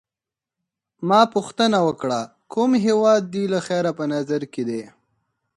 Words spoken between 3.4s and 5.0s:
له خیره په نظر کي دی؟